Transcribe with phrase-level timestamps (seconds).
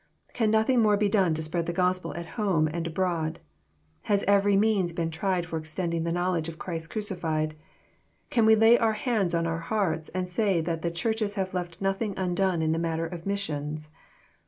[0.29, 3.37] ^' Can nothing more be done to spread the Gospel at home and abroad?
[4.09, 7.53] Has every means been tried for extending the knowledge of Christ crucified?
[8.31, 11.79] Can we lay our hands on our hearts, and say that the Churches have left
[11.81, 13.91] nothing undone in the matter of missions?